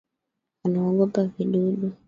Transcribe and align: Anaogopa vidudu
Anaogopa 0.63 1.23
vidudu 1.25 1.91